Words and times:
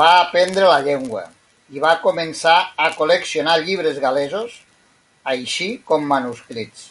Va 0.00 0.06
aprendre 0.22 0.70
la 0.70 0.78
llengua 0.86 1.22
i 1.76 1.84
va 1.84 1.92
començar 2.08 2.56
a 2.86 2.90
col·leccionar 3.02 3.56
llibres 3.68 4.00
gal·lesos, 4.06 4.60
així 5.36 5.70
com 5.92 6.10
manuscrits. 6.16 6.86